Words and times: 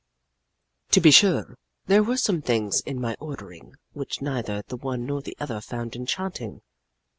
"To 0.93 0.99
be 0.99 1.11
sure, 1.11 1.55
there 1.85 2.01
were 2.01 2.17
some 2.17 2.41
things 2.41 2.81
in 2.87 2.99
my 2.99 3.15
ordering 3.19 3.75
which 3.91 4.19
neither 4.19 4.63
the 4.67 4.77
one 4.77 5.05
nor 5.05 5.21
the 5.21 5.37
other 5.39 5.61
found 5.61 5.95
enchanting. 5.95 6.63